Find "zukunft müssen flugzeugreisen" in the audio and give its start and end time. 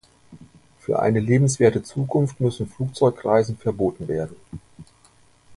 1.83-3.55